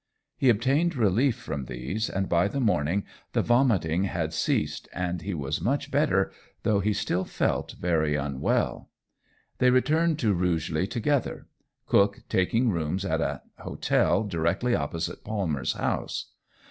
He 0.35 0.49
obtained 0.49 0.95
relief 0.95 1.35
from 1.35 1.65
these, 1.65 2.09
and 2.09 2.27
by 2.27 2.47
the 2.47 2.59
morning 2.59 3.05
the 3.33 3.43
vomiting 3.43 4.05
had 4.05 4.33
ceased, 4.33 4.89
and 4.93 5.21
he 5.21 5.35
was 5.35 5.61
much 5.61 5.91
better, 5.91 6.31
though 6.63 6.79
he 6.79 6.91
still 6.91 7.23
felt 7.23 7.75
very 7.79 8.15
unwell. 8.15 8.89
They 9.59 9.69
returned 9.69 10.17
to 10.17 10.33
Rugeley 10.33 10.87
together, 10.87 11.45
Cook 11.85 12.23
taking 12.29 12.71
rooms 12.71 13.05
at 13.05 13.21
an 13.21 13.41
hotel 13.59 14.23
directly 14.23 14.73
opposite 14.73 15.23
Palmer's 15.23 15.73
house. 15.73 16.31